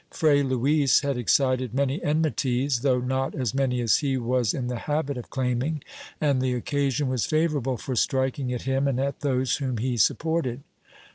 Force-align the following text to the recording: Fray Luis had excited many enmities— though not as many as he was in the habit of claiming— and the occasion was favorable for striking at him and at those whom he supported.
Fray 0.09 0.41
Luis 0.41 1.01
had 1.01 1.15
excited 1.15 1.75
many 1.75 2.03
enmities— 2.03 2.79
though 2.81 2.97
not 2.99 3.35
as 3.35 3.53
many 3.53 3.81
as 3.81 3.97
he 3.97 4.17
was 4.17 4.51
in 4.51 4.65
the 4.65 4.79
habit 4.89 5.15
of 5.15 5.29
claiming— 5.29 5.83
and 6.19 6.41
the 6.41 6.53
occasion 6.55 7.07
was 7.07 7.27
favorable 7.27 7.77
for 7.77 7.95
striking 7.95 8.51
at 8.51 8.63
him 8.63 8.87
and 8.87 8.99
at 8.99 9.19
those 9.19 9.57
whom 9.57 9.77
he 9.77 9.97
supported. 9.97 10.63